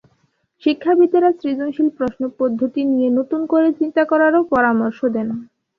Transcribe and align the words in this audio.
শিক্ষাবিদেরা 0.63 1.29
সৃজনশীল 1.33 1.87
প্রশ্ন 1.97 2.21
পদ্ধতি 2.39 2.81
নিয়ে 2.91 3.09
নতুন 3.19 3.41
করে 3.51 3.67
চিন্তা 3.79 4.03
করারও 4.11 4.41
পরামর্শ 4.53 4.99
দেন। 5.15 5.27